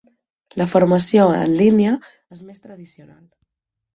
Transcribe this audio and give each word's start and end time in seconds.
La 0.61 0.65
formació 0.71 1.27
en 1.41 1.53
línia 1.59 1.91
és 2.37 2.41
més 2.47 2.65
tradicional. 2.65 3.21